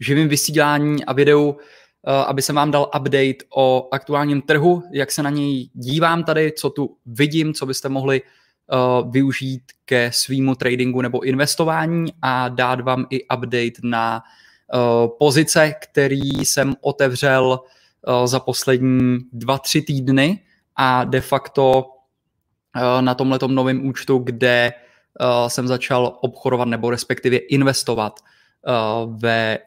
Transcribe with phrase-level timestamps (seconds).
[0.00, 1.62] živém vysílání a videu, eh,
[2.24, 6.70] aby jsem vám dal update o aktuálním trhu, jak se na něj dívám tady, co
[6.70, 8.28] tu vidím, co byste mohli uh,
[9.12, 16.38] využít ke svýmu tradingu nebo investování a dát vám i update na uh, pozice, který
[16.38, 17.60] jsem otevřel
[18.24, 20.40] za poslední dva, tři týdny
[20.78, 21.84] a de facto
[22.76, 24.72] uh, na tomhle novém účtu, kde
[25.20, 29.58] uh, jsem začal obchodovat nebo respektive investovat uh, ve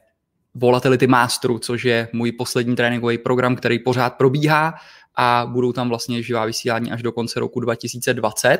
[0.55, 4.73] Volatility Masteru, což je můj poslední tréninkový program, který pořád probíhá
[5.15, 8.59] a budou tam vlastně živá vysílání až do konce roku 2020.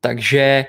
[0.00, 0.64] Takže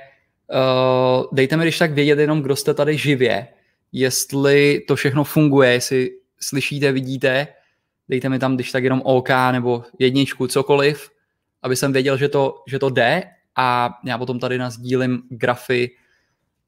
[1.31, 3.47] dejte mi když tak vědět jenom, kdo jste tady živě,
[3.91, 7.47] jestli to všechno funguje, jestli slyšíte, vidíte,
[8.09, 11.09] dejte mi tam když tak jenom OK nebo jedničku, cokoliv,
[11.61, 13.23] aby jsem věděl, že to, že to jde
[13.55, 15.91] a já potom tady nazdílím grafy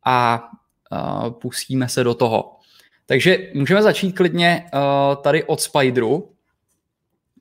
[0.05, 0.49] a
[0.91, 2.55] uh, pustíme se do toho.
[3.05, 6.33] Takže můžeme začít klidně uh, tady od Spideru,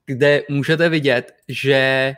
[0.06, 2.14] kde můžete vidět, že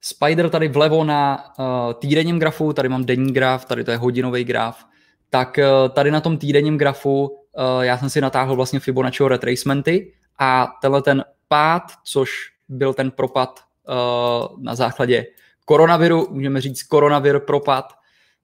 [0.00, 4.44] Spider tady vlevo na uh, týdenním grafu, tady mám denní graf, tady to je hodinový
[4.44, 4.84] graf,
[5.30, 10.12] tak uh, tady na tom týdenním grafu uh, já jsem si natáhl vlastně Fibonacciho retracementy
[10.38, 12.30] a tenhle ten pád, což
[12.68, 15.26] byl ten propad uh, na základě
[15.64, 17.92] koronaviru, můžeme říct koronavir propad,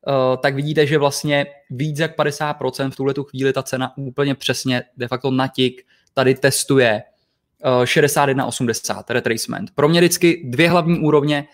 [0.06, 4.34] uh, tak vidíte, že vlastně víc jak 50% v tuhle tu chvíli ta cena úplně
[4.34, 7.02] přesně de facto natik tady testuje
[7.84, 9.70] 61,80 retracement.
[9.74, 11.48] Pro mě vždycky dvě hlavní úrovně,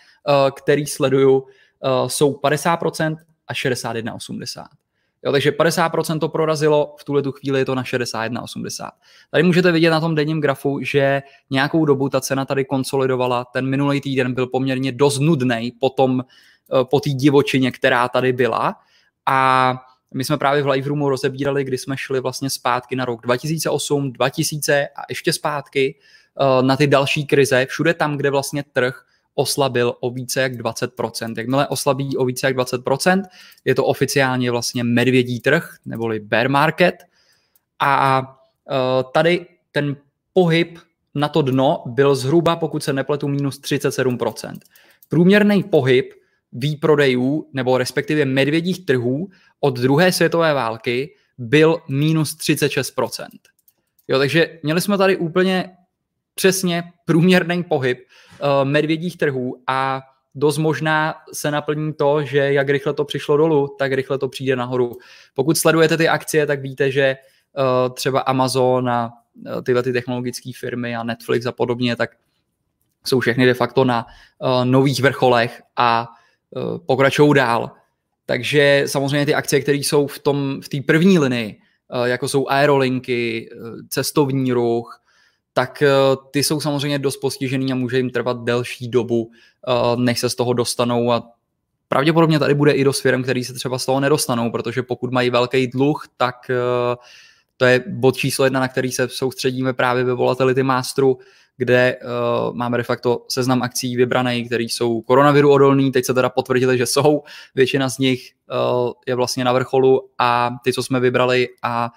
[0.56, 1.47] který sleduju,
[2.06, 3.17] jsou 50%
[3.48, 4.65] a 61,80.
[5.27, 8.91] Jo, takže 50% to prorazilo, v tuhle tu chvíli je to na 61,80.
[9.31, 13.67] Tady můžete vidět na tom denním grafu, že nějakou dobu ta cena tady konsolidovala, ten
[13.67, 16.25] minulý týden byl poměrně dost nudný po, tom,
[16.73, 18.75] uh, po té divočině, která tady byla.
[19.27, 19.75] A
[20.15, 24.12] my jsme právě v Live Roomu rozebírali, kdy jsme šli vlastně zpátky na rok 2008,
[24.12, 25.95] 2000 a ještě zpátky
[26.41, 29.06] uh, na ty další krize, všude tam, kde vlastně trh
[29.37, 31.35] oslabil o více jak 20%.
[31.39, 33.23] Jakmile oslabí o více jak 20%,
[33.65, 36.95] je to oficiálně vlastně medvědí trh, neboli bear market.
[37.79, 39.97] A uh, tady ten
[40.33, 40.79] pohyb
[41.15, 44.59] na to dno byl zhruba, pokud se nepletu, minus 37%.
[45.09, 46.13] Průměrný pohyb
[46.53, 49.29] výprodejů nebo respektive medvědích trhů
[49.61, 53.27] od druhé světové války byl minus 36%.
[54.09, 55.77] Jo, takže měli jsme tady úplně
[56.37, 60.03] přesně průměrný pohyb uh, medvědích trhů a
[60.35, 64.57] dost možná se naplní to, že jak rychle to přišlo dolů, tak rychle to přijde
[64.57, 64.97] nahoru.
[65.35, 67.17] Pokud sledujete ty akcie, tak víte, že
[67.57, 69.13] uh, třeba Amazon a
[69.47, 72.11] uh, tyhle ty technologické firmy a Netflix a podobně, tak
[73.07, 74.07] jsou všechny de facto na
[74.39, 76.09] uh, nových vrcholech a
[76.51, 77.71] uh, pokračují dál.
[78.27, 81.59] Takže samozřejmě ty akcie, které jsou v tom v té první linii,
[81.95, 83.51] uh, jako jsou aerolinky,
[83.89, 85.03] cestovní ruch,
[85.56, 85.83] tak
[86.31, 89.31] ty jsou samozřejmě dost postižený a může jim trvat delší dobu,
[89.97, 91.12] než se z toho dostanou.
[91.12, 91.22] A
[91.89, 95.31] pravděpodobně tady bude i dost firm, který se třeba z toho nedostanou, protože pokud mají
[95.31, 96.50] velký dluh, tak
[97.56, 101.19] to je bod číslo jedna, na který se soustředíme právě ve Volatility Masteru,
[101.56, 106.28] kde uh, máme de facto seznam akcí vybraný, které jsou koronaviru odolný, teď se teda
[106.28, 107.23] potvrdili, že jsou,
[107.55, 111.91] většina z nich uh, je vlastně na vrcholu a ty, co jsme vybrali a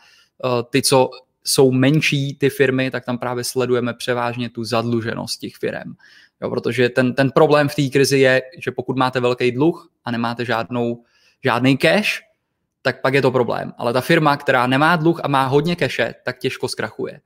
[0.43, 1.09] uh, ty, co
[1.49, 5.93] jsou menší ty firmy, tak tam právě sledujeme převážně tu zadluženost těch firm.
[6.41, 10.11] Jo, protože ten, ten problém v té krizi je, že pokud máte velký dluh a
[10.11, 11.03] nemáte žádnou,
[11.43, 12.21] žádný cash,
[12.81, 13.73] tak pak je to problém.
[13.77, 17.21] Ale ta firma, která nemá dluh a má hodně cache, tak těžko zkrachuje.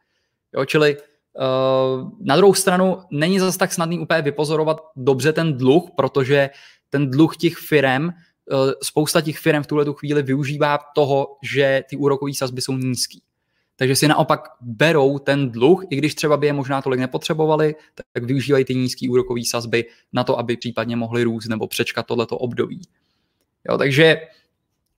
[0.54, 5.90] Jo, čili uh, na druhou stranu není zase tak snadný úplně vypozorovat dobře ten dluh,
[5.98, 6.50] protože
[6.90, 8.12] ten dluh těch firm, uh,
[8.84, 13.22] spousta těch firm v tuhle chvíli využívá toho, že ty úrokové sazby jsou nízký.
[13.76, 18.24] Takže si naopak berou ten dluh, i když třeba by je možná tolik nepotřebovali, tak
[18.24, 22.82] využívají ty nízké úrokové sazby na to, aby případně mohli růst nebo přečkat tohleto období.
[23.70, 24.22] Jo, takže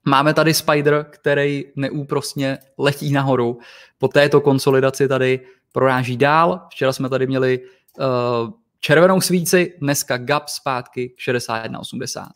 [0.06, 3.60] máme tady Spider, který neúprostně letí nahoru.
[3.98, 5.40] Po této konsolidaci tady
[5.72, 6.68] proráží dál.
[6.70, 8.06] Včera jsme tady měli uh,
[8.80, 12.22] červenou svíci, dneska gap zpátky 61,80.
[12.22, 12.30] Uh,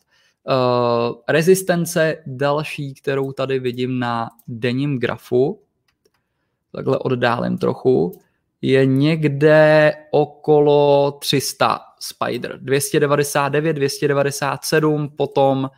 [0.48, 5.62] eh, rezistence další, kterou tady vidím na denním grafu,
[6.72, 8.20] takhle oddálím trochu,
[8.62, 12.58] je někde okolo 300 Spider.
[12.60, 15.70] 299, 297, potom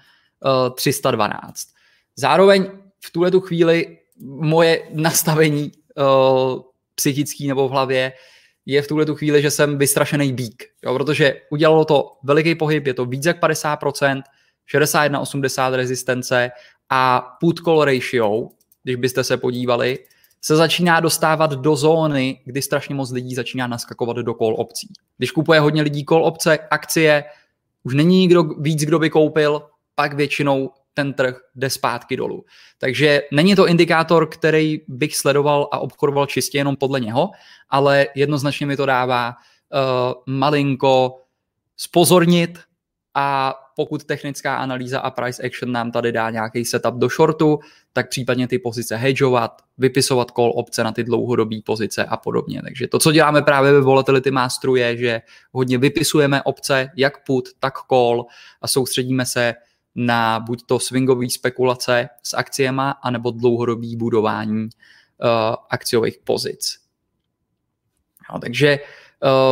[0.45, 1.69] uh, 312.
[2.17, 2.71] Zároveň
[3.05, 6.61] v tuhle tu chvíli moje nastavení uh,
[6.95, 8.13] psychický nebo v hlavě
[8.67, 12.87] je v tuhle tu chvíli, že jsem vystrašený bík, jo, protože udělalo to veliký pohyb,
[12.87, 14.23] je to víc jak 50%,
[14.75, 16.51] 61,80 rezistence
[16.91, 18.49] a put call ratio,
[18.83, 19.99] když byste se podívali,
[20.45, 24.89] se začíná dostávat do zóny, kdy strašně moc lidí začíná naskakovat do call opcí.
[25.19, 27.25] Když kupuje hodně lidí call opce, akcie,
[27.83, 29.63] už není nikdo víc, kdo by koupil,
[29.95, 32.45] pak většinou ten trh jde zpátky dolů.
[32.79, 37.31] Takže není to indikátor, který bych sledoval a obchodoval čistě jenom podle něho,
[37.71, 41.19] ale jednoznačně mi to dává uh, malinko
[41.77, 42.59] spozornit
[43.15, 47.59] a pokud technická analýza a price action nám tady dá nějaký setup do shortu,
[47.93, 52.63] tak případně ty pozice hedgeovat, vypisovat call opce na ty dlouhodobé pozice a podobně.
[52.63, 55.21] Takže to, co děláme právě ve Volatility Masteru je, že
[55.53, 58.27] hodně vypisujeme opce, jak put, tak call
[58.63, 59.55] a soustředíme se
[59.95, 64.69] na buď to swingové spekulace s akciema, anebo dlouhodobý budování uh,
[65.71, 66.79] akciových pozic.
[68.33, 68.79] No, takže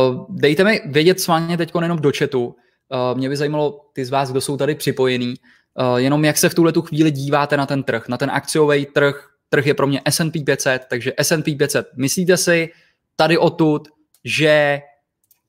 [0.09, 2.55] uh, dejte mi vědět s vámi teď jenom do chatu.
[2.91, 5.35] Uh, mě by zajímalo ty z vás, kdo jsou tady připojení,
[5.79, 8.85] uh, jenom jak se v tuhle tu chvíli díváte na ten trh, na ten akciový
[8.85, 9.27] trh.
[9.49, 11.87] Trh je pro mě S&P 500, takže S&P 500.
[11.97, 12.69] Myslíte si
[13.15, 13.87] tady odtud,
[14.23, 14.81] že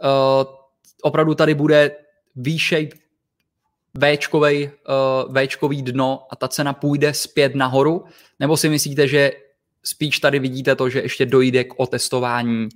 [0.02, 0.54] uh,
[1.02, 1.90] opravdu tady bude
[2.36, 3.02] V-shape
[4.16, 4.70] Včkovej,
[5.82, 8.04] dno a ta cena půjde zpět nahoru?
[8.40, 9.32] Nebo si myslíte, že
[9.84, 12.68] spíš tady vidíte to, že ještě dojde k otestování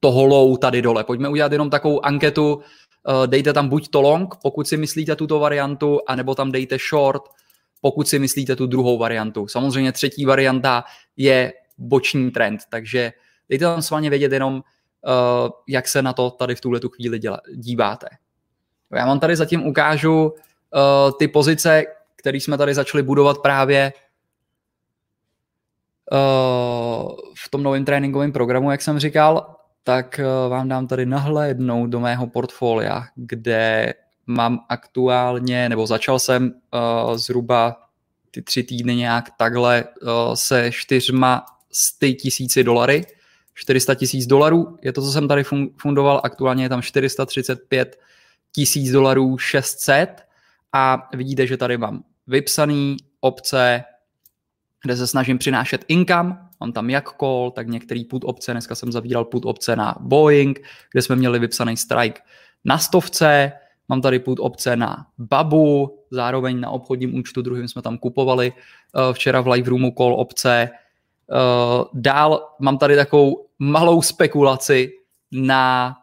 [0.00, 1.04] toho low tady dole?
[1.04, 2.62] Pojďme udělat jenom takovou anketu,
[3.26, 7.22] dejte tam buď to long, pokud si myslíte tuto variantu, anebo tam dejte short,
[7.80, 9.48] pokud si myslíte tu druhou variantu.
[9.48, 10.84] Samozřejmě třetí varianta
[11.16, 13.12] je boční trend, takže
[13.48, 14.62] dejte tam s vámi vědět jenom, uh,
[15.68, 18.06] jak se na to tady v tuhle tu chvíli děla, díváte.
[18.94, 20.32] Já vám tady zatím ukážu uh,
[21.18, 21.84] ty pozice,
[22.16, 23.92] které jsme tady začali budovat právě
[27.44, 32.00] v tom novém tréninkovém programu, jak jsem říkal, tak uh, vám dám tady nahlédnout do
[32.00, 33.94] mého portfolia, kde
[34.26, 37.76] mám aktuálně, nebo začal jsem uh, zhruba
[38.30, 43.06] ty tři týdny nějak takhle uh, se čtyřma sty tisíci dolary,
[43.54, 45.44] 400 tisíc dolarů, je to, co jsem tady
[45.76, 48.00] fundoval, aktuálně je tam 435
[48.52, 50.26] tisíc dolarů 600
[50.72, 53.84] a vidíte, že tady mám vypsaný opce,
[54.82, 58.92] kde se snažím přinášet income, mám tam jak call, tak některý put opce, dneska jsem
[58.92, 60.60] zavíral put opce na Boeing,
[60.92, 62.20] kde jsme měli vypsaný strike
[62.64, 63.52] na stovce,
[63.88, 69.12] mám tady put opce na Babu, zároveň na obchodním účtu druhým jsme tam kupovali uh,
[69.12, 70.70] včera v live roomu call opce.
[71.26, 74.92] Uh, dál mám tady takovou malou spekulaci
[75.32, 75.96] na,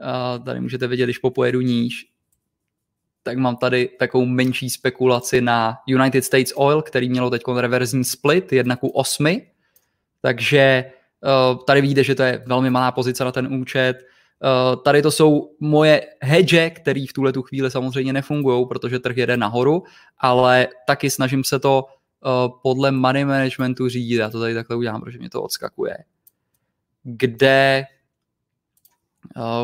[0.00, 2.06] uh, tady můžete vidět, když popojedu níž,
[3.22, 8.52] tak mám tady takovou menší spekulaci na United States Oil, který mělo teď reverzní split
[8.52, 9.26] 1 ku 8.
[10.26, 10.84] Takže
[11.22, 13.94] uh, tady vidíte, že to je velmi malá pozice na ten účet.
[13.96, 19.16] Uh, tady to jsou moje hedge, které v tuhle tu chvíli samozřejmě nefungují, protože trh
[19.16, 19.82] jede nahoru,
[20.18, 24.16] ale taky snažím se to uh, podle money managementu řídit.
[24.16, 25.96] Já to tady takhle udělám, protože mě to odskakuje.
[27.02, 27.84] Kde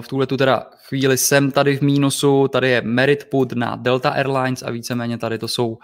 [0.01, 4.11] v tuhle tu teda chvíli jsem tady v mínusu, tady je Merit Put na Delta
[4.11, 5.79] Airlines a víceméně tady to jsou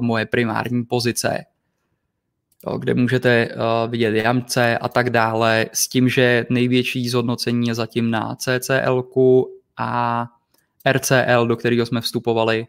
[0.00, 1.44] moje primární pozice,
[2.78, 8.10] kde můžete uh, vidět jamce a tak dále, s tím, že největší zhodnocení je zatím
[8.10, 9.04] na CCL
[9.76, 10.26] a
[10.92, 12.66] RCL, do kterého jsme vstupovali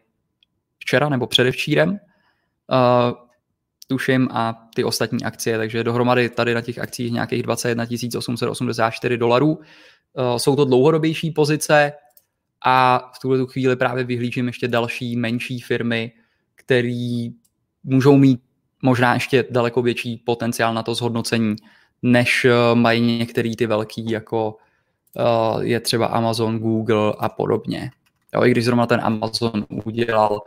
[0.80, 1.90] včera nebo předevčírem.
[1.90, 1.98] Uh,
[3.88, 7.86] tuším, a ty ostatní akcie, takže dohromady tady na těch akcích nějakých 21
[8.18, 9.60] 884 dolarů.
[10.18, 11.92] Eh, jsou to dlouhodobější pozice
[12.66, 16.12] a v tuhle chvíli právě vyhlížím ještě další menší firmy,
[16.56, 17.28] které
[17.84, 18.42] můžou mít
[18.84, 21.56] možná ještě daleko větší potenciál na to zhodnocení,
[22.02, 24.58] než eh, mají některý ty velký, jako
[25.18, 27.92] eh, je třeba Amazon, Google a podobně.
[28.34, 30.42] Jo, I když zrovna ten Amazon udělal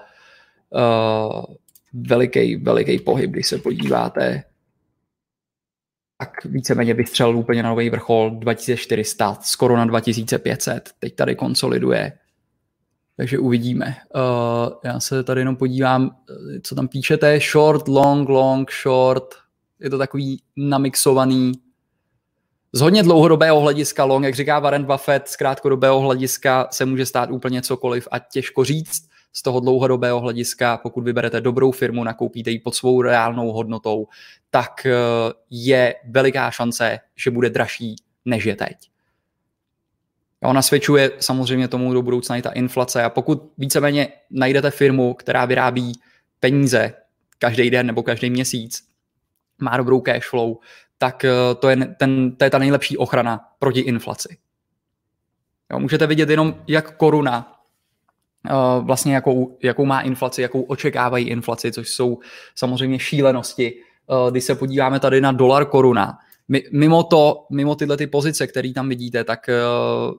[0.71, 1.45] uh,
[1.93, 4.43] veliký, veliký pohyb, když se podíváte
[6.19, 12.12] tak víceméně vystřelil úplně na nový vrchol 2400, skoro na 2500, teď tady konsoliduje.
[13.16, 13.96] Takže uvidíme.
[14.14, 17.40] Uh, já se tady jenom podívám, eh, co tam píšete.
[17.40, 19.35] Short, long, long, short.
[19.80, 21.52] Je to takový namixovaný.
[22.73, 27.30] Z hodně dlouhodobého hlediska long, jak říká Warren Buffett, z krátkodobého hlediska se může stát
[27.30, 32.58] úplně cokoliv a těžko říct z toho dlouhodobého hlediska, pokud vyberete dobrou firmu, nakoupíte ji
[32.58, 34.06] pod svou reálnou hodnotou,
[34.50, 34.92] tak eh,
[35.50, 38.76] je veliká šance, že bude dražší než je teď.
[40.43, 45.14] A ona svědčuje samozřejmě tomu do budoucna i ta inflace a pokud víceméně najdete firmu,
[45.14, 45.93] která vyrábí
[46.40, 46.93] peníze
[47.38, 48.88] každý den nebo každý měsíc,
[49.59, 50.59] má dobrou cash flow,
[50.99, 51.25] tak
[51.59, 54.37] to je, ten, to je ta nejlepší ochrana proti inflaci.
[55.73, 57.52] Jo, můžete vidět jenom, jak koruna
[58.81, 62.19] vlastně jakou, jakou má inflaci, jakou očekávají inflaci, což jsou
[62.55, 63.81] samozřejmě šílenosti.
[64.31, 66.19] Když se podíváme tady na dolar koruna,
[66.73, 69.50] mimo to, mimo tyhle ty pozice, které tam vidíte, tak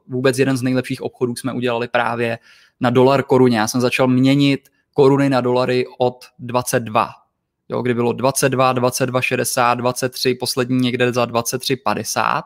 [0.08, 2.40] vůbec jeden z nejlepších obchodů jsme udělali právě
[2.80, 3.60] na dolar koruně.
[3.60, 7.10] Já jsem začal měnit koruny na dolary od 22.
[7.70, 12.44] Jo, kdy bylo 22, 22, 60, 23, poslední někde za 23, 50.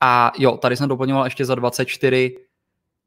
[0.00, 2.36] A jo, tady jsem doplňoval ještě za 24,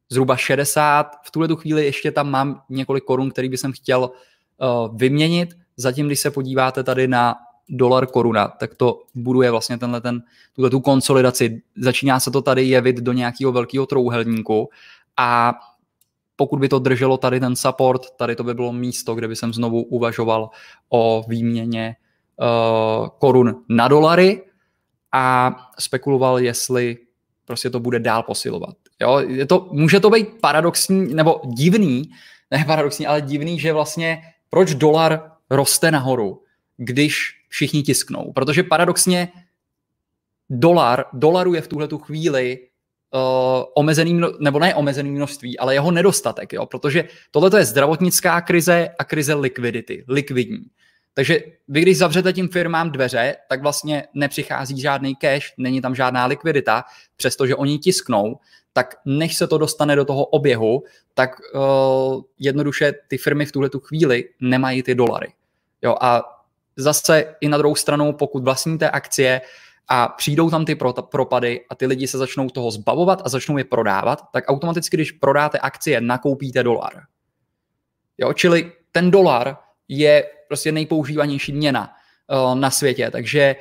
[0.10, 1.16] zhruba 60.
[1.26, 5.50] V tuhle tu chvíli ještě tam mám několik korun, který bych chtěl uh, vyměnit.
[5.78, 7.36] Zatím, když se podíváte tady na
[7.70, 10.24] dolar koruna, tak to buduje vlastně tenhle ten,
[10.56, 11.62] tuhle tu konsolidaci.
[11.78, 14.70] Začíná se to tady jevit do nějakého velkého trouhelníku
[15.18, 15.54] a
[16.36, 19.54] pokud by to drželo tady ten support, tady to by bylo místo, kde by jsem
[19.54, 20.50] znovu uvažoval
[20.90, 21.96] o výměně
[22.38, 24.42] uh, korun na dolary
[25.12, 26.98] a spekuloval, jestli
[27.46, 28.76] prostě to bude dál posilovat.
[29.02, 32.04] Jo, je to, může to být paradoxní, nebo divný,
[32.52, 36.44] ne paradoxní, ale divný, že vlastně proč dolar roste nahoru,
[36.78, 38.32] když všichni tisknou.
[38.36, 39.28] Protože paradoxně
[40.50, 42.60] dolar, dolaru je v tuhle tu chvíli
[43.14, 46.66] uh, omezený, nebo ne omezený množství, ale jeho nedostatek, jo?
[46.66, 50.66] protože tohle je zdravotnická krize a krize likvidity, likvidní.
[51.14, 56.26] Takže vy, když zavřete tím firmám dveře, tak vlastně nepřichází žádný cash, není tam žádná
[56.26, 56.84] likvidita,
[57.16, 58.40] přestože oni tisknou,
[58.74, 60.84] tak než se to dostane do toho oběhu,
[61.14, 65.34] tak uh, jednoduše ty firmy v tuhle tu chvíli nemají ty dolary.
[65.82, 66.33] Jo, a
[66.78, 69.42] zase i na druhou stranu, pokud vlastníte akcie,
[69.88, 70.76] a přijdou tam ty
[71.10, 75.12] propady a ty lidi se začnou toho zbavovat a začnou je prodávat, tak automaticky, když
[75.12, 76.94] prodáte akcie, nakoupíte dolar.
[78.18, 81.90] Jo, čili ten dolar je prostě nejpoužívanější měna
[82.28, 83.56] uh, na světě, takže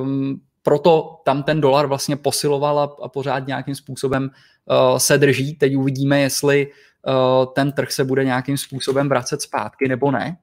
[0.00, 4.30] um, proto tam ten dolar vlastně posiloval a, a pořád nějakým způsobem
[4.64, 5.54] uh, se drží.
[5.54, 10.36] Teď uvidíme, jestli uh, ten trh se bude nějakým způsobem vracet zpátky nebo ne.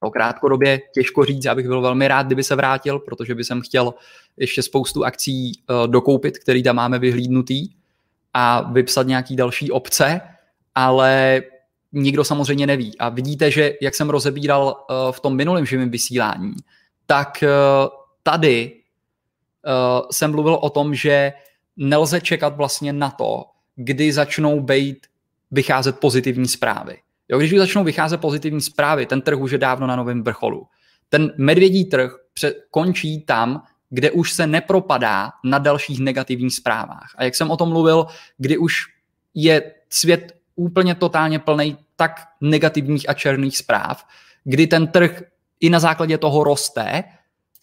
[0.00, 3.60] O krátkodobě těžko říct, já bych byl velmi rád, kdyby se vrátil, protože by jsem
[3.60, 3.94] chtěl
[4.36, 7.68] ještě spoustu akcí uh, dokoupit, který tam máme vyhlídnutý
[8.34, 10.20] a vypsat nějaký další obce,
[10.74, 11.42] ale
[11.92, 12.98] nikdo samozřejmě neví.
[12.98, 16.54] A vidíte, že jak jsem rozebíral uh, v tom minulém živém vysílání,
[17.06, 17.88] tak uh,
[18.22, 18.76] tady
[20.10, 21.32] jsem mluvil o tom, že
[21.76, 23.44] nelze čekat vlastně na to,
[23.76, 25.06] kdy začnou být
[25.50, 26.98] vycházet pozitivní zprávy.
[27.30, 30.66] Jo, když už začnou vycházet pozitivní zprávy, ten trh už je dávno na novém vrcholu.
[31.08, 32.12] Ten medvědí trh
[32.70, 37.14] končí tam, kde už se nepropadá na dalších negativních zprávách.
[37.16, 38.06] A jak jsem o tom mluvil,
[38.38, 38.86] kdy už
[39.34, 44.06] je svět úplně totálně plný tak negativních a černých zpráv,
[44.44, 45.22] kdy ten trh
[45.60, 47.04] i na základě toho roste,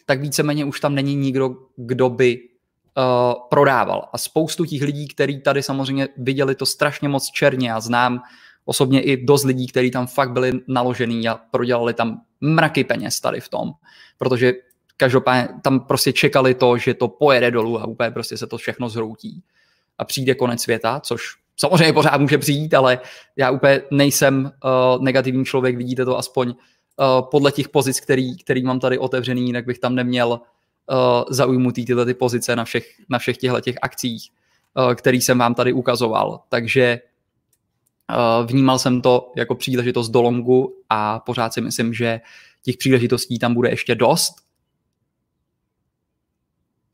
[0.05, 3.03] tak víceméně už tam není nikdo, kdo by uh,
[3.49, 4.09] prodával.
[4.13, 8.21] A spoustu těch lidí, kteří tady samozřejmě viděli to strašně moc černě a znám
[8.67, 13.39] osobně i dost lidí, kteří tam fakt byli naložený a prodělali tam mraky peněz tady
[13.39, 13.71] v tom,
[14.17, 14.53] protože
[14.97, 18.89] každopádně tam prostě čekali to, že to pojede dolů a úplně prostě se to všechno
[18.89, 19.43] zhroutí
[19.97, 21.21] a přijde konec světa, což
[21.57, 22.99] samozřejmě pořád může přijít, ale
[23.35, 26.55] já úplně nejsem uh, negativní člověk, vidíte to aspoň uh,
[27.31, 32.05] podle těch pozic, který, který mám tady otevřený, jinak bych tam neměl uh, zaujmutý tyhle
[32.05, 34.29] ty pozice na všech, na všech těchto těch akcích,
[34.75, 36.41] uh, který jsem vám tady ukazoval.
[36.49, 36.99] Takže
[38.45, 42.19] vnímal jsem to jako příležitost do longu a pořád si myslím, že
[42.63, 44.35] těch příležitostí tam bude ještě dost.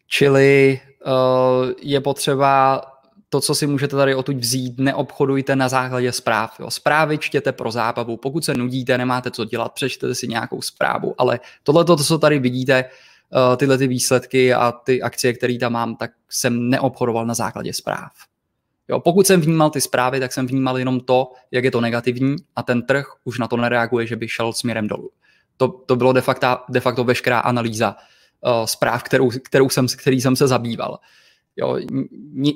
[0.08, 2.82] Čili uh, je potřeba
[3.30, 6.60] to, co si můžete tady odtud vzít, neobchodujte na základě zpráv.
[6.60, 6.72] Jo.
[6.72, 8.18] Zprávy čtěte pro zábavu.
[8.18, 11.16] Pokud se nudíte, nemáte co dělat, přečtete si nějakou zprávu.
[11.18, 12.86] Ale tohle, to, co tady vidíte,
[13.30, 17.74] uh, tyhle ty výsledky a ty akcie, které tam mám, tak jsem neobchodoval na základě
[17.74, 18.12] zpráv.
[18.88, 22.36] Jo, pokud jsem vnímal ty zprávy, tak jsem vnímal jenom to, jak je to negativní
[22.56, 25.10] a ten trh už na to nereaguje, že by šel směrem dolů.
[25.58, 27.96] To, to bylo de facto, de facto veškerá analýza
[28.42, 31.00] uh, zpráv, kterou, kterou jsem, který jsem se zabýval.
[31.56, 31.80] Jo,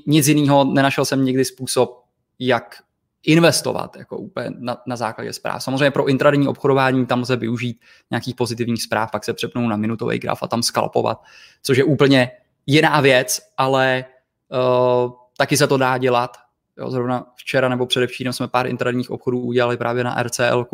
[0.07, 2.03] nic jiného, nenašel jsem nikdy způsob,
[2.39, 2.75] jak
[3.23, 5.63] investovat jako úplně na, na základě zpráv.
[5.63, 7.79] Samozřejmě pro intradenní obchodování tam lze využít
[8.11, 11.21] nějakých pozitivních zpráv, pak se přepnou na minutový graf a tam skalpovat,
[11.63, 12.31] což je úplně
[12.65, 14.05] jiná věc, ale
[14.51, 16.37] uh, taky se to dá dělat.
[16.77, 20.65] Jo, zrovna včera nebo předevčírem jsme pár intradenních obchodů udělali právě na RCL,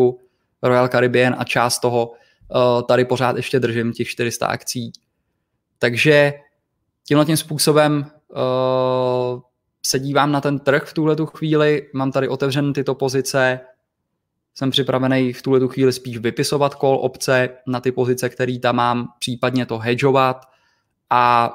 [0.64, 4.92] Royal Caribbean a část toho uh, tady pořád ještě držím těch 400 akcí.
[5.80, 6.34] Takže
[7.08, 9.42] tímhle tím způsobem uh,
[9.86, 13.60] se dívám na ten trh v tuhle tu chvíli, mám tady otevřené tyto pozice,
[14.54, 18.76] jsem připravený v tuhle tu chvíli spíš vypisovat kol obce na ty pozice, které tam
[18.76, 20.46] mám, případně to hedžovat
[21.10, 21.54] a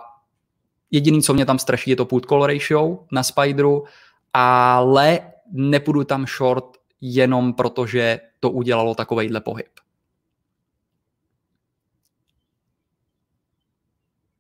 [0.91, 3.85] jediný, co mě tam straší, je to put call ratio na Spideru,
[4.33, 5.21] ale
[5.53, 6.65] nepůjdu tam short
[7.01, 9.69] jenom protože to udělalo takovejhle pohyb.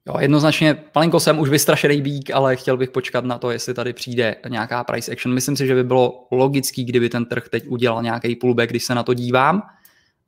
[0.06, 3.92] Jo, jednoznačně, malinko jsem už vystrašený bík, ale chtěl bych počkat na to, jestli tady
[3.92, 5.34] přijde nějaká price action.
[5.34, 8.94] Myslím si, že by bylo logický, kdyby ten trh teď udělal nějaký pullback, když se
[8.94, 9.62] na to dívám,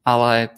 [0.05, 0.49] ale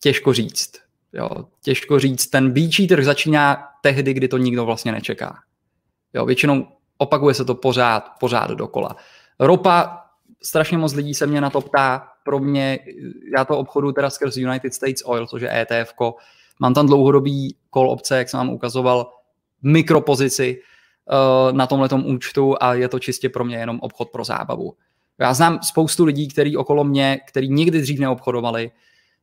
[0.00, 0.72] těžko říct.
[1.12, 1.28] Jo,
[1.62, 2.26] těžko říct.
[2.26, 5.38] Ten bíčí trh začíná tehdy, kdy to nikdo vlastně nečeká.
[6.14, 6.66] Jo, většinou
[6.98, 8.96] opakuje se to pořád, pořád dokola.
[9.38, 10.04] Ropa,
[10.42, 12.78] strašně moc lidí se mě na to ptá, pro mě,
[13.36, 15.94] já to obchodu teda skrz United States Oil, což je ETF,
[16.60, 19.12] mám tam dlouhodobý call opce, jak jsem vám ukazoval,
[19.62, 24.74] mikropozici uh, na tomhle účtu a je to čistě pro mě jenom obchod pro zábavu.
[25.18, 28.70] Já znám spoustu lidí, kteří okolo mě, který nikdy dřív neobchodovali,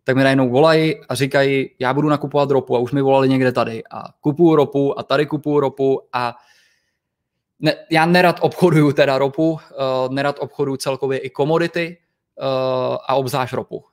[0.08, 3.52] tak mi najednou volají a říkají, já budu nakupovat ropu a už mi volali někde
[3.52, 6.36] tady a kupuju ropu a tady kupuju ropu a
[7.60, 9.60] ne, já nerad obchoduju teda ropu, uh,
[10.10, 11.98] nerad obchoduju celkově i komodity
[12.40, 13.84] uh, a obzvlášť ropu.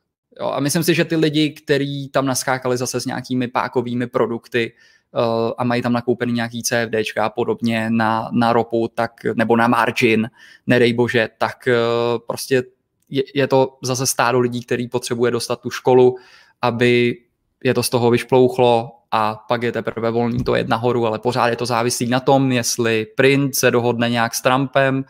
[0.41, 4.73] Jo, a myslím si, že ty lidi, kteří tam naskákali zase s nějakými pákovými produkty
[5.15, 9.69] uh, a mají tam nakoupený nějaký CFD a podobně na, na ropu, tak, nebo na
[9.69, 10.31] margin,
[10.67, 12.63] nedej bože, tak uh, prostě
[13.09, 16.17] je, je to zase stádo lidí, který potřebuje dostat tu školu,
[16.63, 17.17] aby
[17.65, 21.49] je to z toho vyšplouchlo a pak je teprve volný to jet nahoru, ale pořád
[21.49, 25.05] je to závislí na tom, jestli print se dohodne nějak s Trumpem,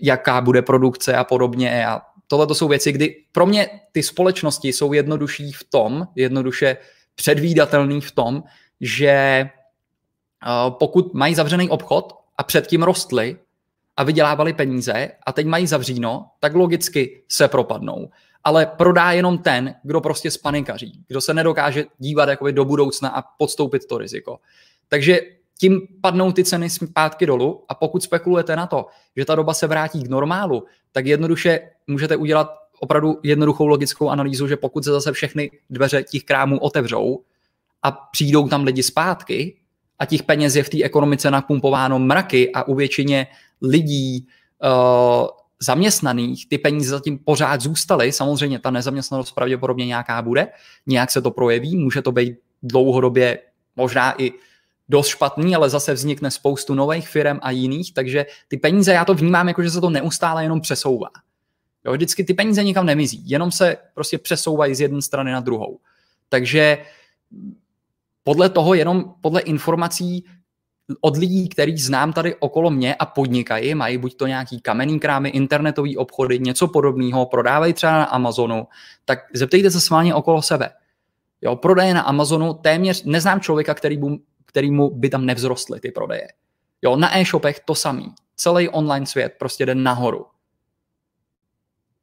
[0.00, 1.86] jaká bude produkce a podobně.
[1.86, 6.76] A tohle to jsou věci, kdy pro mě ty společnosti jsou jednodušší v tom, jednoduše
[7.14, 8.42] předvídatelný v tom,
[8.80, 9.50] že eh,
[10.70, 13.36] pokud mají zavřený obchod a předtím rostly
[13.98, 18.10] a vydělávali peníze a teď mají zavříno, tak logicky se propadnou.
[18.44, 23.22] Ale prodá jenom ten, kdo prostě spanikaří, kdo se nedokáže dívat jakoby do budoucna a
[23.38, 24.38] podstoupit to riziko.
[24.88, 25.20] Takže
[25.58, 28.86] tím padnou ty ceny zpátky dolů a pokud spekulujete na to,
[29.16, 32.50] že ta doba se vrátí k normálu, tak jednoduše můžete udělat
[32.80, 37.22] opravdu jednoduchou logickou analýzu, že pokud se zase všechny dveře těch krámů otevřou
[37.82, 39.57] a přijdou tam lidi zpátky
[39.98, 43.26] a těch peněz je v té ekonomice napumpováno mraky a u většině
[43.62, 44.26] lidí
[44.64, 45.28] uh,
[45.60, 48.12] zaměstnaných ty peníze zatím pořád zůstaly.
[48.12, 50.48] Samozřejmě ta nezaměstnanost pravděpodobně nějaká bude,
[50.86, 53.38] nějak se to projeví, může to být dlouhodobě
[53.76, 54.32] možná i
[54.88, 59.14] dost špatný, ale zase vznikne spoustu nových firm a jiných, takže ty peníze, já to
[59.14, 61.08] vnímám jako, že se to neustále jenom přesouvá.
[61.84, 65.78] Jo, vždycky ty peníze nikam nemizí, jenom se prostě přesouvají z jedné strany na druhou.
[66.28, 66.78] Takže
[68.28, 70.24] podle toho, jenom podle informací
[71.00, 75.28] od lidí, který znám tady okolo mě a podnikají, mají buď to nějaký kamenný krámy,
[75.28, 78.66] internetový obchody, něco podobného, prodávají třeba na Amazonu,
[79.04, 80.70] tak zeptejte se sváně okolo sebe.
[81.42, 84.06] Jo, prodeje na Amazonu téměř, neznám člověka, který by,
[84.44, 86.28] kterýmu by tam nevzrostly ty prodeje.
[86.82, 88.14] Jo, na e-shopech to samý.
[88.36, 90.26] Celý online svět prostě jde nahoru.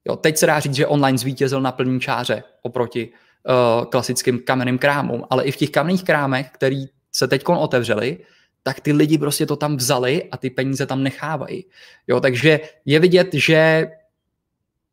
[0.05, 3.13] Jo, teď se dá říct, že online zvítězil na plný čáře oproti
[3.45, 8.17] uh, klasickým kamenným krámům, ale i v těch kamenných krámech, který se teď otevřeli,
[8.63, 11.65] tak ty lidi prostě to tam vzali a ty peníze tam nechávají.
[12.07, 13.87] Jo, takže je vidět, že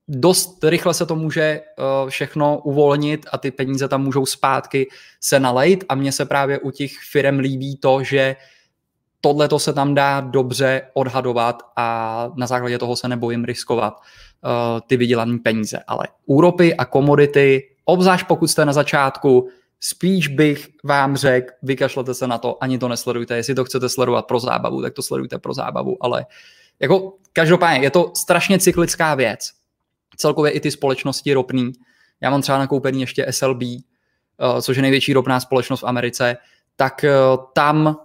[0.08, 4.88] dost rychle se to může uh, všechno uvolnit a ty peníze tam můžou zpátky
[5.20, 8.36] se nalejt a mně se právě u těch firm líbí to, že
[9.20, 14.80] tohle to se tam dá dobře odhadovat a na základě toho se nebojím riskovat uh,
[14.86, 15.78] ty vydělané peníze.
[15.86, 19.48] Ale úropy a komodity, obzvlášť pokud jste na začátku,
[19.80, 23.36] spíš bych vám řekl, vykašlete se na to, ani to nesledujte.
[23.36, 26.26] Jestli to chcete sledovat pro zábavu, tak to sledujte pro zábavu, ale
[26.80, 29.50] jako každopádně je to strašně cyklická věc
[30.16, 31.72] celkově i ty společnosti ropný.
[32.20, 36.36] Já mám třeba nakoupený ještě SLB, eh, což je největší ropná společnost v Americe,
[36.76, 37.12] tak eh,
[37.54, 37.96] tam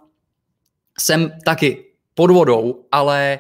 [1.00, 3.40] jsem taky pod vodou, ale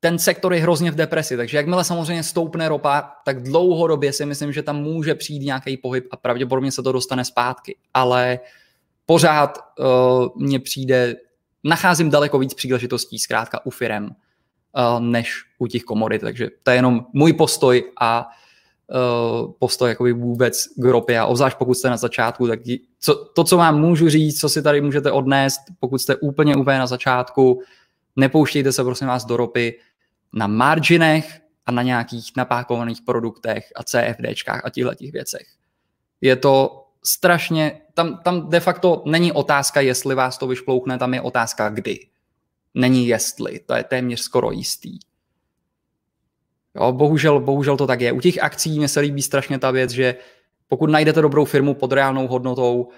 [0.00, 4.52] ten sektor je hrozně v depresi, takže jakmile samozřejmě stoupne ropa, tak dlouhodobě si myslím,
[4.52, 7.76] že tam může přijít nějaký pohyb a pravděpodobně se to dostane zpátky.
[7.94, 8.38] Ale
[9.06, 9.86] pořád uh,
[10.36, 11.16] mně přijde,
[11.64, 16.20] nacházím daleko víc příležitostí zkrátka u firem, uh, než u těch komodit.
[16.20, 18.26] Takže to je jenom můj postoj a
[18.86, 22.60] uh, postoj jakoby vůbec k ropě a obzvlášť pokud jste na začátku, tak
[23.00, 26.78] co, to, co vám můžu říct, co si tady můžete odnést, pokud jste úplně úplně
[26.78, 27.62] na začátku,
[28.16, 29.78] nepouštějte se prosím vás do ropy
[30.32, 35.46] na marginech a na nějakých napákovaných produktech a CFDčkách a těchto těch věcech.
[36.20, 41.20] Je to strašně, tam, tam de facto není otázka, jestli vás to vyšplouchne, tam je
[41.20, 42.08] otázka kdy
[42.74, 44.98] není jestli, to je téměř skoro jistý.
[46.74, 48.12] Jo, bohužel, bohužel to tak je.
[48.12, 50.14] U těch akcí mě se líbí strašně ta věc, že
[50.68, 52.88] pokud najdete dobrou firmu pod reálnou hodnotou, uh,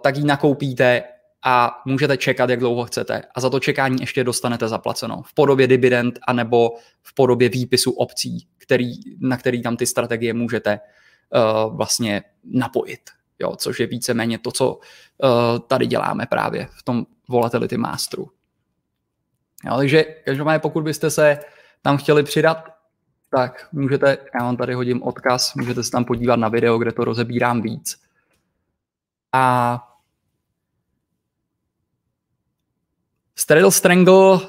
[0.00, 1.04] tak ji nakoupíte
[1.44, 3.22] a můžete čekat, jak dlouho chcete.
[3.34, 6.70] A za to čekání ještě dostanete zaplaceno v podobě dividend anebo
[7.02, 13.00] v podobě výpisu obcí, který, na který tam ty strategie můžete uh, vlastně napojit.
[13.38, 14.80] Jo, což je víceméně to, co uh,
[15.66, 18.30] tady děláme právě v tom Volatility Masteru.
[19.64, 21.38] Jo, takže každopádně pokud byste se
[21.82, 22.68] tam chtěli přidat,
[23.36, 27.04] tak můžete, já vám tady hodím odkaz, můžete se tam podívat na video, kde to
[27.04, 28.02] rozebírám víc.
[29.32, 29.91] A
[33.42, 34.40] Straddle Strangle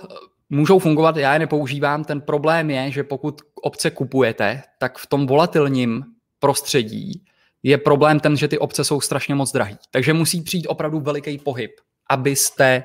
[0.49, 2.03] můžou fungovat, já je nepoužívám.
[2.03, 6.05] Ten problém je, že pokud obce kupujete, tak v tom volatilním
[6.39, 7.25] prostředí
[7.63, 9.77] je problém ten, že ty obce jsou strašně moc drahý.
[9.91, 11.71] Takže musí přijít opravdu veliký pohyb,
[12.09, 12.83] abyste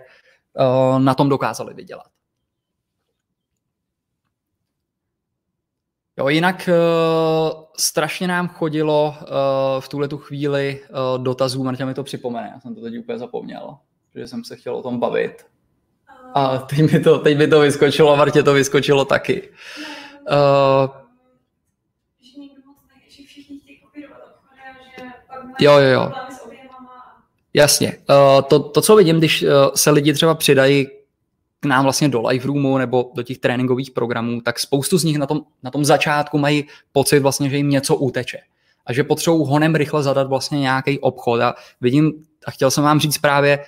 [0.58, 2.06] uh, na tom dokázali vydělat.
[6.18, 9.26] Jo, jinak uh, strašně nám chodilo uh,
[9.80, 13.18] v tuhle tu chvíli uh, dotazů, Marta mi to připomene, já jsem to teď úplně
[13.18, 13.76] zapomněl,
[14.14, 15.57] že jsem se chtěl o tom bavit.
[16.38, 19.48] A teď mi to, teď mi to vyskočilo, Martě to vyskočilo taky.
[20.30, 20.90] Uh,
[25.60, 26.12] jo, jo, jo.
[27.54, 27.96] Jasně.
[28.10, 30.86] Uh, to, to, co vidím, když uh, se lidi třeba přidají
[31.60, 35.18] k nám vlastně do live roomu nebo do těch tréninkových programů, tak spoustu z nich
[35.18, 38.38] na tom, na tom začátku mají pocit vlastně, že jim něco uteče
[38.86, 42.12] a že potřebují honem rychle zadat vlastně nějaký obchod a vidím
[42.46, 43.64] a chtěl jsem vám říct právě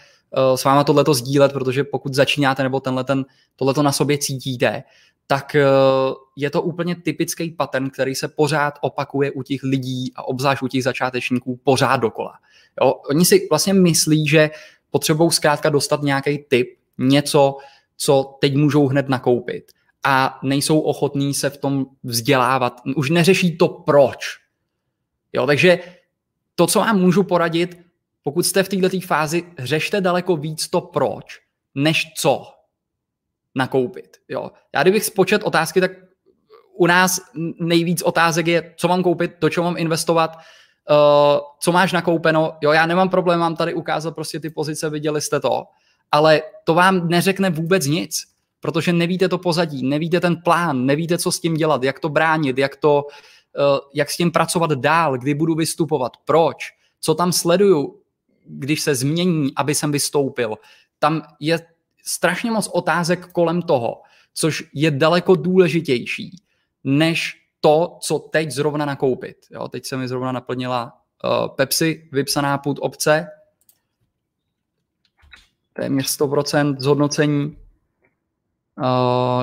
[0.54, 3.24] s váma tohleto sdílet, protože pokud začínáte nebo tenhle ten,
[3.56, 4.82] tohleto na sobě cítíte,
[5.26, 10.22] tak uh, je to úplně typický pattern, který se pořád opakuje u těch lidí a
[10.22, 12.32] obzvlášť u těch začátečníků pořád dokola.
[12.82, 12.92] Jo?
[13.10, 14.50] Oni si vlastně myslí, že
[14.90, 17.56] potřebují zkrátka dostat nějaký tip, něco,
[17.96, 19.72] co teď můžou hned nakoupit
[20.04, 22.80] a nejsou ochotní se v tom vzdělávat.
[22.96, 24.26] Už neřeší to proč.
[25.32, 25.78] Jo, takže
[26.54, 27.78] to, co vám můžu poradit,
[28.22, 31.40] pokud jste v této fázi, řešte daleko víc to proč,
[31.74, 32.46] než co
[33.54, 34.16] nakoupit.
[34.28, 34.50] Jo.
[34.74, 35.90] Já kdybych spočet otázky, tak
[36.74, 37.20] u nás
[37.60, 42.56] nejvíc otázek je, co mám koupit, do čeho mám investovat, uh, co máš nakoupeno.
[42.60, 45.64] Jo, já nemám problém vám tady ukázat prostě ty pozice, viděli jste to
[46.12, 48.24] ale to vám neřekne vůbec nic,
[48.60, 52.58] protože nevíte to pozadí, nevíte ten plán, nevíte, co s tím dělat, jak to bránit,
[52.58, 53.06] jak, to,
[53.58, 56.56] eh, jak s tím pracovat dál, kdy budu vystupovat, proč,
[57.00, 57.99] co tam sleduju,
[58.44, 60.56] když se změní, aby jsem vystoupil.
[60.98, 61.58] Tam je
[62.04, 64.02] strašně moc otázek kolem toho,
[64.34, 66.42] což je daleko důležitější,
[66.84, 69.36] než to, co teď zrovna nakoupit.
[69.50, 70.92] Jo, teď se mi zrovna naplnila
[71.24, 73.28] uh, Pepsi, vypsaná půd obce,
[75.72, 77.56] téměř 100% zhodnocení,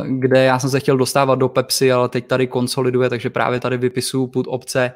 [0.08, 3.78] kde já jsem se chtěl dostávat do Pepsi, ale teď tady konsoliduje, takže právě tady
[3.78, 4.94] vypisuju půd obce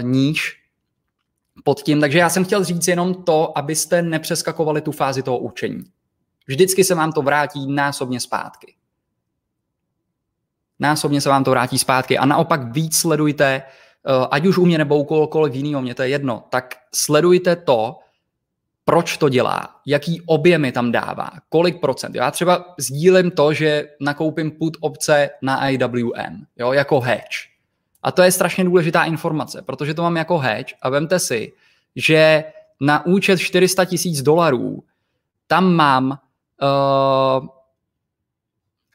[0.00, 0.63] níž
[1.64, 2.00] pod tím.
[2.00, 5.84] Takže já jsem chtěl říct jenom to, abyste nepřeskakovali tu fázi toho učení.
[6.46, 8.74] Vždycky se vám to vrátí násobně zpátky.
[10.78, 13.62] Násobně se vám to vrátí zpátky a naopak víc sledujte,
[14.30, 17.98] ať už u mě nebo u kohokoliv jiného, mě to je jedno, tak sledujte to,
[18.84, 22.14] proč to dělá, jaký objemy tam dává, kolik procent.
[22.14, 27.53] Já třeba sdílím to, že nakoupím put opce na IWM, jo, jako hedge.
[28.04, 31.52] A to je strašně důležitá informace, protože to mám jako hedge a vemte si,
[31.96, 32.44] že
[32.80, 34.84] na účet 400 tisíc dolarů
[35.46, 37.46] tam mám uh,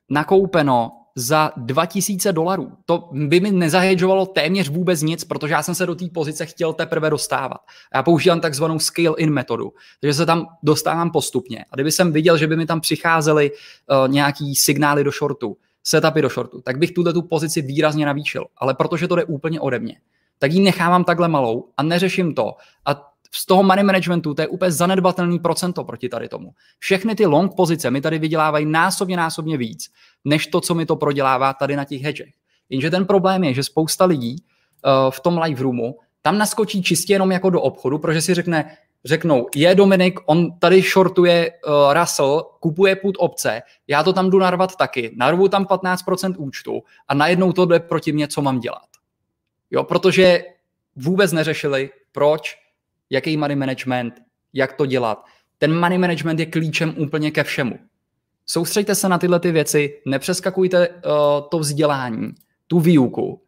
[0.09, 2.71] nakoupeno za 2000 dolarů.
[2.85, 6.73] To by mi nezahedžovalo téměř vůbec nic, protože já jsem se do té pozice chtěl
[6.73, 7.57] teprve dostávat.
[7.95, 11.65] Já používám takzvanou scale-in metodu, takže se tam dostávám postupně.
[11.71, 15.57] A kdyby jsem viděl, že by mi tam přicházely uh, nějaký signály do shortu,
[15.89, 18.45] setupy do shortu, tak bych tuhle tu pozici výrazně navýšil.
[18.57, 19.95] Ale protože to jde úplně ode mě,
[20.39, 22.55] tak ji nechávám takhle malou a neřeším to.
[22.85, 26.51] A z toho money managementu to je úplně zanedbatelný procento proti tady tomu.
[26.79, 29.91] Všechny ty long pozice mi tady vydělávají násobně, násobně víc,
[30.25, 32.33] než to, co mi to prodělává tady na těch hedgech.
[32.69, 37.13] Jenže ten problém je, že spousta lidí uh, v tom live roomu tam naskočí čistě
[37.13, 42.43] jenom jako do obchodu, protože si řekne, řeknou, je Dominik, on tady shortuje uh, Russell,
[42.59, 47.53] kupuje půd obce, já to tam jdu narvat taky, narvu tam 15% účtu a najednou
[47.53, 48.87] to jde proti mě, co mám dělat.
[49.71, 50.43] Jo, protože
[50.95, 52.57] vůbec neřešili, proč
[53.09, 54.13] jaký money management,
[54.53, 55.25] jak to dělat.
[55.57, 57.79] Ten money management je klíčem úplně ke všemu.
[58.45, 60.95] Soustřeďte se na tyhle ty věci, nepřeskakujte uh,
[61.51, 62.31] to vzdělání,
[62.67, 63.41] tu výuku,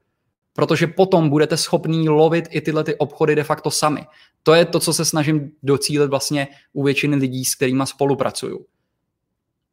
[0.53, 4.05] protože potom budete schopní lovit i tyhle ty obchody de facto sami.
[4.43, 8.65] To je to, co se snažím docílit vlastně u většiny lidí, s kterými spolupracuju.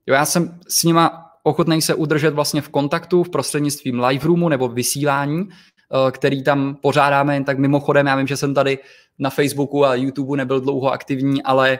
[0.06, 4.48] Jo, já jsem s nima ochotný se udržet vlastně v kontaktu v prostřednictvím live roomu
[4.48, 5.48] nebo vysílání,
[5.92, 8.06] Eh, který tam pořádáme jen tak mimochodem.
[8.06, 8.78] Já vím, že jsem tady
[9.18, 11.78] na Facebooku a YouTube nebyl dlouho aktivní, ale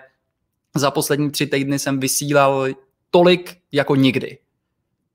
[0.75, 2.69] za poslední tři týdny jsem vysílal
[3.11, 4.39] tolik jako nikdy.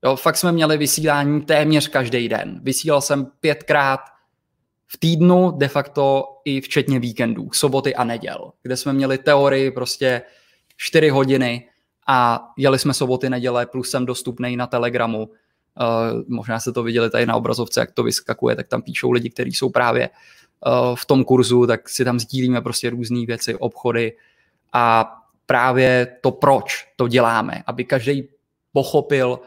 [0.04, 2.60] Jo, fakt jsme měli vysílání téměř každý den.
[2.62, 4.00] Vysílal jsem pětkrát
[4.86, 10.22] v týdnu, de facto i včetně víkendů, soboty a neděl, kde jsme měli teorii prostě
[10.76, 11.68] 4 hodiny
[12.06, 15.24] a jeli jsme soboty, neděle, plus jsem dostupný na Telegramu.
[15.24, 19.30] Uh, možná se to viděli tady na obrazovce, jak to vyskakuje, tak tam píšou lidi,
[19.30, 24.12] kteří jsou právě uh, v tom kurzu, tak si tam sdílíme prostě různé věci, obchody
[24.72, 25.14] a
[25.46, 28.28] právě to, proč to děláme, aby každý
[28.72, 29.40] pochopil,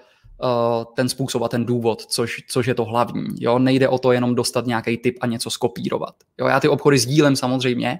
[0.95, 3.27] ten způsob a ten důvod, což, což je to hlavní.
[3.39, 3.59] Jo?
[3.59, 6.15] Nejde o to jenom dostat nějaký tip a něco skopírovat.
[6.37, 6.47] Jo?
[6.47, 7.99] Já ty obchody sdílím samozřejmě,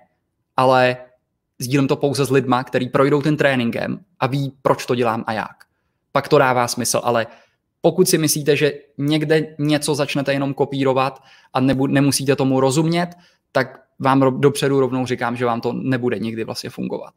[0.58, 0.97] ale
[1.60, 5.34] sdílím to pouze s lidma, který projdou tím tréninkem a ví, proč to dělám a
[5.34, 5.56] jak.
[6.12, 7.28] Pak to dává smysl, ale
[7.82, 11.23] pokud si myslíte, že někde něco začnete jenom kopírovat
[11.54, 13.10] a nebu, nemusíte tomu rozumět,
[13.52, 17.13] tak vám dopředu rovnou říkám, že vám to nebude nikdy vlastně fungovat.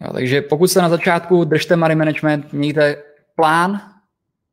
[0.00, 3.02] Jo, takže pokud jste na začátku, držte money management, mějte
[3.36, 3.80] plán,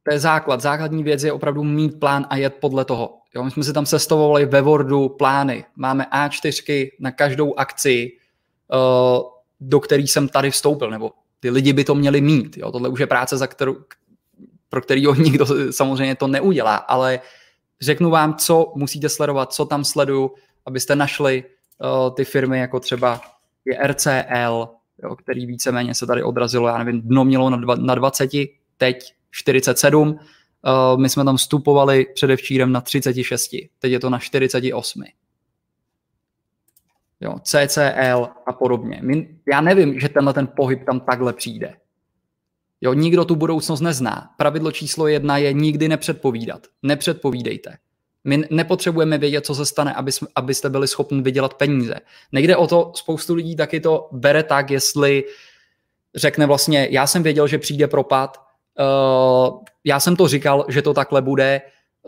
[0.03, 0.61] to je základ.
[0.61, 3.17] Základní věc je opravdu mít plán a jet podle toho.
[3.35, 5.65] Jo, my jsme si tam sestavovali ve Wordu plány.
[5.75, 8.11] Máme A4 na každou akci,
[8.73, 9.29] uh,
[9.59, 12.57] do který jsem tady vstoupil, nebo ty lidi by to měli mít.
[12.57, 12.71] Jo.
[12.71, 13.75] Tohle už je práce, za kterou,
[14.69, 17.19] pro kterýho nikdo samozřejmě to neudělá, ale
[17.81, 20.31] řeknu vám, co musíte sledovat, co tam sleduju,
[20.65, 23.21] abyste našli uh, ty firmy, jako třeba
[23.65, 24.69] je RCL,
[25.03, 28.29] jo, který víceméně se tady odrazilo, já nevím, dno mělo na, dva, na 20,
[28.77, 35.03] teď 47, uh, my jsme tam vstupovali předevčírem na 36, teď je to na 48.
[37.21, 38.99] Jo, CCL a podobně.
[39.03, 41.75] My, já nevím, že tenhle ten pohyb tam takhle přijde.
[42.81, 44.29] Jo, nikdo tu budoucnost nezná.
[44.37, 46.67] Pravidlo číslo jedna je nikdy nepředpovídat.
[46.83, 47.77] Nepředpovídejte.
[48.25, 51.95] My nepotřebujeme vědět, co se stane, aby abyste byli schopni vydělat peníze.
[52.31, 55.23] Nejde o to, spoustu lidí taky to bere tak, jestli
[56.15, 58.37] řekne vlastně, já jsem věděl, že přijde propad,
[58.79, 61.61] uh, já jsem to říkal, že to takhle bude,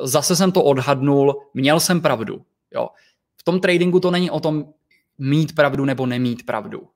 [0.03, 2.41] zase jsem to odhadnul, měl jsem pravdu.
[2.73, 2.89] Jo.
[3.37, 4.65] V tom tradingu to není o tom
[5.17, 6.87] mít pravdu nebo nemít pravdu.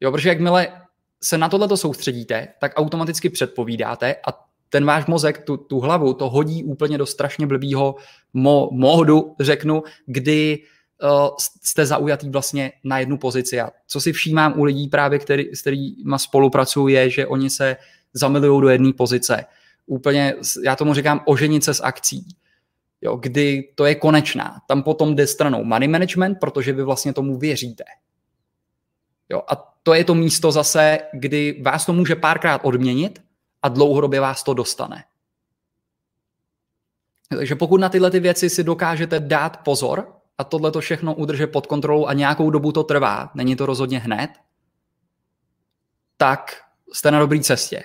[0.00, 0.82] Jo, protože jakmile
[1.22, 6.30] se na tohle soustředíte, tak automaticky předpovídáte a ten váš mozek, tu, tu hlavu, to
[6.30, 7.94] hodí úplně do strašně blbýho
[8.32, 10.58] mo, módu, řeknu, kdy
[11.02, 11.28] uh,
[11.62, 13.60] jste zaujatý vlastně na jednu pozici.
[13.60, 17.76] A co si všímám u lidí právě, který, s kterými spolupracuju, je, že oni se
[18.12, 19.44] zamilují do jedné pozice.
[19.86, 22.26] Úplně, já tomu říkám, oženit se s akcí.
[23.00, 24.56] Jo, kdy to je konečná.
[24.68, 27.84] Tam potom jde stranou money management, protože vy vlastně tomu věříte.
[29.28, 33.22] Jo, a to je to místo zase, kdy vás to může párkrát odměnit,
[33.66, 35.04] a dlouhodobě vás to dostane.
[37.28, 41.46] Takže pokud na tyhle ty věci si dokážete dát pozor a tohle to všechno udržet
[41.46, 44.30] pod kontrolou a nějakou dobu to trvá, není to rozhodně hned,
[46.16, 47.84] tak jste na dobré cestě.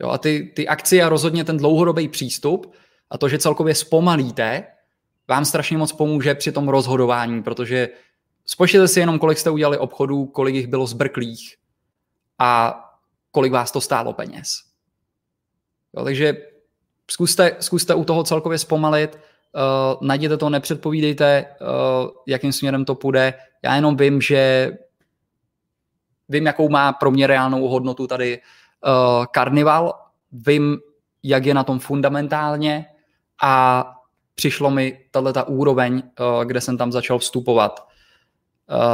[0.00, 2.74] Jo, a ty, ty akcie a rozhodně ten dlouhodobý přístup
[3.10, 4.66] a to, že celkově zpomalíte,
[5.28, 7.88] vám strašně moc pomůže při tom rozhodování, protože
[8.44, 11.56] spočtěte si jenom, kolik jste udělali obchodů, kolik jich bylo zbrklých
[12.38, 12.80] a
[13.30, 14.75] kolik vás to stálo peněz.
[15.96, 16.36] Jo, takže
[17.10, 23.34] zkuste, zkuste u toho celkově zpomalit, uh, najděte to, nepředpovídejte, uh, jakým směrem to půjde.
[23.62, 24.70] Já jenom vím, že
[26.28, 29.94] vím, jakou má pro mě reálnou hodnotu tady uh, karnival,
[30.32, 30.78] vím,
[31.22, 32.86] jak je na tom fundamentálně
[33.42, 33.84] a
[34.34, 37.86] přišlo mi tahle ta úroveň, uh, kde jsem tam začal vstupovat,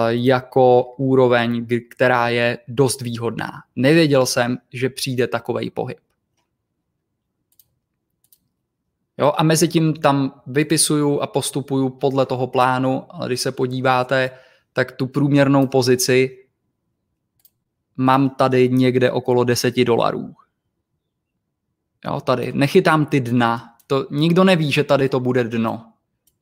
[0.09, 3.51] jako úroveň, která je dost výhodná.
[3.77, 5.99] Nevěděl jsem, že přijde takový pohyb.
[9.22, 14.30] Jo, a mezi tím tam vypisuju a postupuju podle toho plánu, ale když se podíváte,
[14.72, 16.38] tak tu průměrnou pozici
[17.96, 20.35] mám tady někde okolo 10 dolarů.
[22.04, 22.52] Jo, tady.
[22.52, 23.76] Nechytám ty dna.
[23.87, 25.92] To, nikdo neví, že tady to bude dno.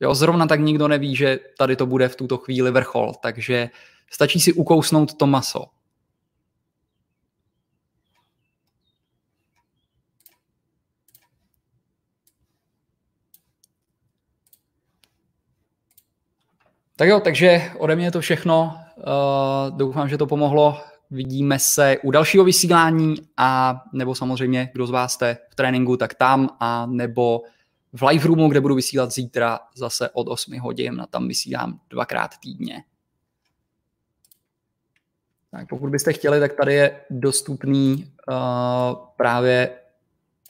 [0.01, 3.71] Jo, zrovna tak nikdo neví, že tady to bude v tuto chvíli vrchol, takže
[4.11, 5.67] stačí si ukousnout to maso.
[17.01, 18.77] Tak jo, takže ode mě je to všechno.
[18.97, 20.81] Uh, doufám, že to pomohlo.
[21.11, 26.15] Vidíme se u dalšího vysílání a nebo samozřejmě, kdo z vás jste v tréninku, tak
[26.15, 27.41] tam a nebo
[27.93, 32.31] v live roomu, kde budu vysílat zítra zase od 8 hodin a tam vysílám dvakrát
[32.43, 32.85] týdně.
[35.51, 38.35] Tak pokud byste chtěli, tak tady je dostupný uh,
[39.17, 39.71] právě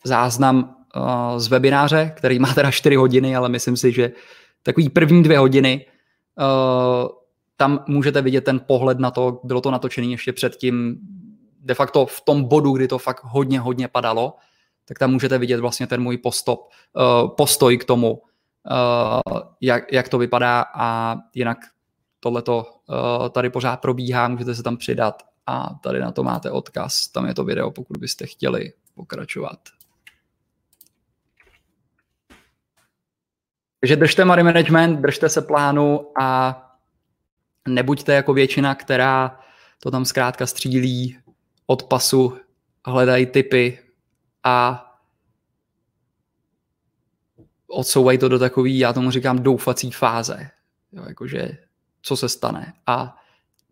[0.05, 4.13] záznam uh, z webináře, který má teda 4 hodiny, ale myslím si, že
[4.63, 5.87] takový první dvě hodiny
[7.57, 10.99] tam můžete vidět ten pohled na to, bylo to natočené ještě předtím,
[11.61, 14.37] de facto v tom bodu, kdy to fakt hodně, hodně padalo,
[14.85, 20.09] tak tam můžete vidět vlastně ten můj postop, uh, postoj k tomu, uh, jak, jak
[20.09, 21.59] to vypadá a jinak
[22.21, 22.67] tohleto
[23.31, 27.35] tady pořád probíhá, můžete se tam přidat a tady na to máte odkaz, tam je
[27.35, 29.59] to video, pokud byste chtěli pokračovat.
[33.81, 36.57] Takže držte money management, držte se plánu a
[37.69, 39.41] nebuďte jako většina, která
[39.83, 41.19] to tam zkrátka střílí
[41.67, 42.37] od pasu,
[42.87, 43.79] hledají typy
[44.45, 44.87] a
[47.67, 50.51] odsouvají to do takový, já tomu říkám, doufací fáze.
[50.93, 51.59] Jo, jakože,
[52.03, 52.73] co se stane.
[52.87, 53.17] A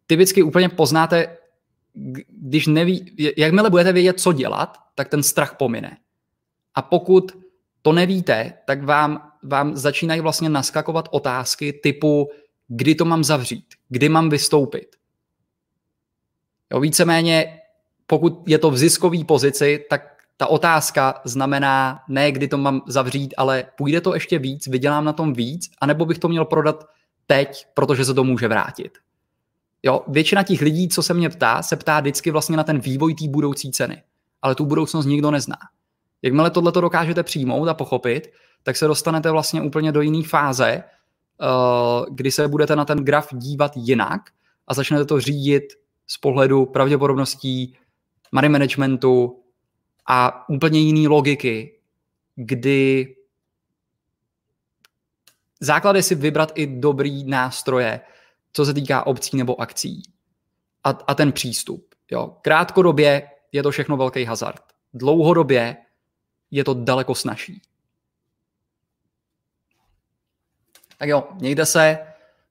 [0.07, 1.37] typicky úplně poznáte,
[2.29, 5.99] když neví, jakmile budete vědět, co dělat, tak ten strach pomine.
[6.75, 7.33] A pokud
[7.83, 12.31] to nevíte, tak vám, vám začínají vlastně naskakovat otázky typu,
[12.69, 14.97] kdy to mám zavřít, kdy mám vystoupit.
[16.73, 17.61] Jo, víceméně,
[18.07, 20.03] pokud je to v ziskové pozici, tak
[20.37, 25.13] ta otázka znamená ne, kdy to mám zavřít, ale půjde to ještě víc, vydělám na
[25.13, 26.85] tom víc, anebo bych to měl prodat
[27.27, 28.99] teď, protože se to může vrátit.
[29.83, 33.15] Jo, většina těch lidí, co se mě ptá, se ptá vždycky vlastně na ten vývoj
[33.15, 34.03] té budoucí ceny.
[34.43, 35.59] Ale tu budoucnost nikdo nezná.
[36.23, 40.69] Jakmile tohle to dokážete přijmout a pochopit, tak se dostanete vlastně úplně do jiné fáze,
[40.69, 40.85] eh,
[42.11, 44.21] kdy se budete na ten graf dívat jinak
[44.67, 45.65] a začnete to řídit
[46.07, 47.77] z pohledu pravděpodobností,
[48.33, 49.43] money managementu
[50.07, 51.79] a úplně jiný logiky,
[52.35, 53.15] kdy
[55.61, 58.01] základ je si vybrat i dobrý nástroje,
[58.53, 60.03] co se týká opcí nebo akcí.
[60.85, 61.95] A, a ten přístup.
[62.11, 62.37] Jo.
[62.43, 64.63] Krátkodobě je to všechno velký hazard.
[64.95, 65.77] Dlouhodobě
[66.51, 67.63] je to daleko snažší.
[70.99, 71.99] Tak jo, mějte se.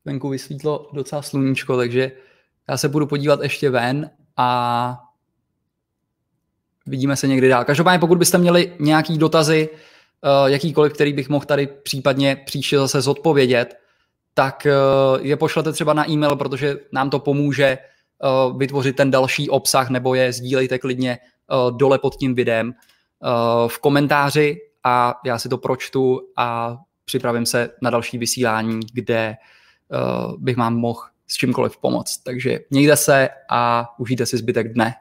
[0.06, 2.12] Venku vysvítlo docela sluníčko, takže
[2.70, 5.00] já se budu podívat ještě ven a
[6.86, 7.66] vidíme se někdy dál.
[7.66, 13.02] Každopádně pokud byste měli nějaký dotazy, eh, jakýkoliv, který bych mohl tady případně příště zase
[13.02, 13.78] zodpovědět,
[14.34, 14.72] tak eh,
[15.22, 17.78] je pošlete třeba na e-mail, protože nám to pomůže eh,
[18.58, 21.20] vytvořit ten další obsah, nebo je sdílejte klidně
[21.72, 22.74] dole pod tím videem
[23.68, 29.36] v komentáři a já si to pročtu a připravím se na další vysílání, kde
[30.38, 32.18] bych vám mohl s čímkoliv pomoct.
[32.18, 34.96] Takže mějte se a užijte si zbytek dne.